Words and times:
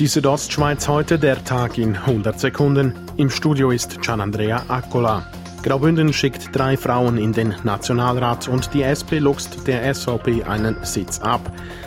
Die 0.00 0.08
Südostschweiz 0.08 0.88
heute, 0.88 1.20
der 1.20 1.44
Tag 1.44 1.78
in 1.78 1.94
100 1.94 2.40
Sekunden. 2.40 2.94
Im 3.16 3.30
Studio 3.30 3.70
ist 3.70 4.02
Gianandrea 4.02 4.64
Accola. 4.66 5.24
Graubünden 5.62 6.12
schickt 6.12 6.48
drei 6.52 6.76
Frauen 6.76 7.16
in 7.16 7.32
den 7.32 7.54
Nationalrat 7.62 8.48
und 8.48 8.74
die 8.74 8.82
SP 8.82 9.22
luchst 9.22 9.68
der 9.68 9.94
SVP 9.94 10.42
einen 10.42 10.76
Sitz 10.82 11.20
ab. 11.20 11.40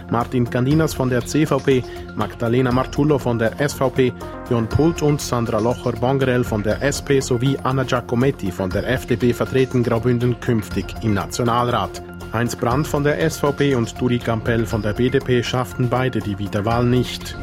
Martin 0.10 0.50
Candinas 0.50 0.94
von 0.94 1.10
der 1.10 1.26
CVP, 1.26 1.84
Magdalena 2.16 2.72
Martullo 2.72 3.20
von 3.20 3.38
der 3.40 3.52
SVP, 3.60 4.14
Jon 4.50 4.70
Pult 4.70 5.02
und 5.02 5.20
Sandra 5.20 5.60
Locher-Bongerel 5.60 6.46
von 6.46 6.64
der 6.64 6.82
SP 6.88 7.20
sowie 7.20 7.58
Anna 7.64 7.84
Giacometti 7.84 8.54
von 8.54 8.70
der 8.70 8.88
FDP 8.90 9.34
vertreten 9.34 9.84
Graubünden 9.84 10.40
künftig 10.40 10.86
im 11.02 11.14
Nationalrat. 11.14 12.02
Heinz 12.32 12.56
Brandt 12.56 12.88
von 12.88 13.04
der 13.04 13.30
SVP 13.30 13.76
und 13.76 14.00
Duri 14.00 14.20
Campell 14.20 14.66
von 14.66 14.82
der 14.82 14.94
BDP 14.94 15.44
schafften 15.44 15.90
beide 15.90 16.20
die 16.20 16.40
Wiederwahl 16.40 16.86
nicht. 16.86 17.36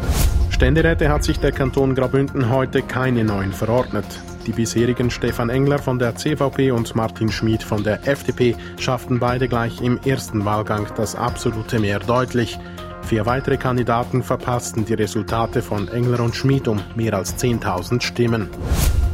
Ständeräte 0.65 1.11
hat 1.11 1.23
sich 1.23 1.39
der 1.39 1.53
Kanton 1.53 1.95
Graubünden 1.95 2.49
heute 2.49 2.81
keine 2.81 3.23
neuen 3.23 3.53
verordnet. 3.53 4.07
Die 4.47 4.53
bisherigen 4.53 5.11
Stefan 5.11 5.51
Engler 5.51 5.79
von 5.79 5.99
der 5.99 6.17
CVP 6.17 6.71
und 6.71 6.97
Martin 6.97 7.31
Schmid 7.31 7.63
von 7.63 7.85
der 7.85 8.09
FDP 8.09 8.57
schafften 8.79 9.19
beide 9.19 9.47
gleich 9.47 9.83
im 9.83 10.01
ersten 10.07 10.47
Wahlgang 10.47 10.87
das 10.97 11.17
absolute 11.17 11.79
Mehr 11.79 11.99
deutlich. 11.99 12.59
Vier 13.03 13.27
weitere 13.27 13.59
Kandidaten 13.59 14.23
verpassten 14.23 14.87
die 14.87 14.95
Resultate 14.95 15.61
von 15.61 15.87
Engler 15.89 16.21
und 16.21 16.35
Schmid 16.35 16.67
um 16.67 16.81
mehr 16.95 17.13
als 17.13 17.37
10.000 17.37 18.01
Stimmen. 18.01 18.49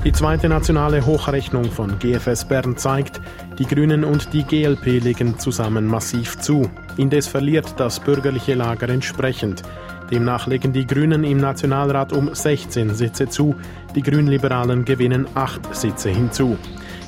Die 0.05 0.13
zweite 0.13 0.49
nationale 0.49 1.05
Hochrechnung 1.05 1.65
von 1.65 1.99
GFS 1.99 2.45
Bern 2.45 2.77
zeigt, 2.77 3.21
die 3.59 3.67
Grünen 3.67 4.05
und 4.05 4.33
die 4.33 4.45
GLP 4.45 5.03
legen 5.03 5.37
zusammen 5.41 5.89
massiv 5.89 6.39
zu. 6.39 6.71
Indes 6.97 7.27
verliert 7.27 7.75
das 7.77 7.99
bürgerliche 7.99 8.55
Lager 8.55 8.89
entsprechend. 8.89 9.65
Demnach 10.11 10.47
legen 10.47 10.73
die 10.73 10.87
Grünen 10.87 11.25
im 11.25 11.39
Nationalrat 11.39 12.13
um 12.13 12.35
16 12.35 12.95
Sitze 12.95 13.29
zu, 13.29 13.55
die 13.95 14.03
Grünliberalen 14.03 14.85
gewinnen 14.85 15.27
8 15.35 15.75
Sitze 15.75 16.11
hinzu. 16.11 16.57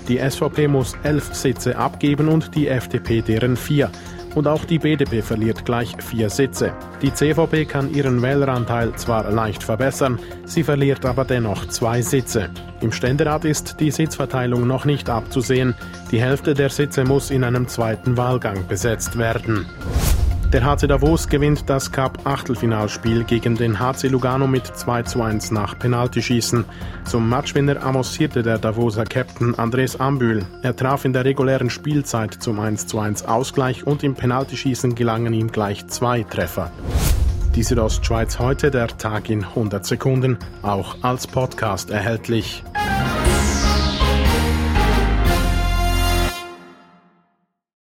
Die 0.08 0.18
SVP 0.18 0.68
muss 0.68 0.96
11 1.02 1.34
Sitze 1.34 1.76
abgeben 1.76 2.28
und 2.28 2.54
die 2.54 2.68
FDP 2.68 3.22
deren 3.22 3.56
4. 3.56 3.90
Und 4.34 4.46
auch 4.46 4.64
die 4.64 4.78
BDP 4.78 5.20
verliert 5.20 5.64
gleich 5.64 5.94
vier 6.02 6.30
Sitze. 6.30 6.72
Die 7.02 7.12
CVP 7.12 7.66
kann 7.66 7.92
ihren 7.92 8.22
Wähleranteil 8.22 8.94
zwar 8.96 9.30
leicht 9.30 9.62
verbessern, 9.62 10.18
sie 10.46 10.62
verliert 10.62 11.04
aber 11.04 11.24
dennoch 11.24 11.68
zwei 11.68 12.00
Sitze. 12.00 12.48
Im 12.80 12.92
Ständerat 12.92 13.44
ist 13.44 13.78
die 13.78 13.90
Sitzverteilung 13.90 14.66
noch 14.66 14.86
nicht 14.86 15.10
abzusehen. 15.10 15.74
Die 16.10 16.20
Hälfte 16.20 16.54
der 16.54 16.70
Sitze 16.70 17.04
muss 17.04 17.30
in 17.30 17.44
einem 17.44 17.68
zweiten 17.68 18.16
Wahlgang 18.16 18.66
besetzt 18.66 19.18
werden. 19.18 19.66
Der 20.52 20.62
HC 20.62 20.86
Davos 20.86 21.28
gewinnt 21.28 21.70
das 21.70 21.90
Cup-Achtelfinalspiel 21.90 23.24
gegen 23.24 23.54
den 23.54 23.80
HC 23.80 24.08
Lugano 24.08 24.46
mit 24.46 24.66
2 24.66 25.02
zu 25.04 25.22
1 25.22 25.50
nach 25.50 25.78
Penaltyschießen. 25.78 26.66
Zum 27.06 27.26
Matchwinner 27.26 27.82
avancierte 27.82 28.42
der 28.42 28.58
Davoser 28.58 29.04
Captain 29.04 29.54
Andres 29.58 29.98
Ambühl. 29.98 30.44
Er 30.60 30.76
traf 30.76 31.06
in 31.06 31.14
der 31.14 31.24
regulären 31.24 31.70
Spielzeit 31.70 32.34
zum 32.34 32.60
1 32.60 32.86
zu 32.86 32.98
1 32.98 33.24
Ausgleich 33.24 33.86
und 33.86 34.02
im 34.02 34.14
Penaltyschießen 34.14 34.94
gelangen 34.94 35.32
ihm 35.32 35.50
gleich 35.50 35.86
zwei 35.86 36.22
Treffer. 36.22 36.70
Die 37.54 37.62
Südostschweiz 37.62 38.38
heute, 38.38 38.70
der 38.70 38.88
Tag 38.88 39.30
in 39.30 39.44
100 39.44 39.86
Sekunden, 39.86 40.36
auch 40.60 40.96
als 41.00 41.26
Podcast 41.26 41.88
erhältlich. 41.88 42.62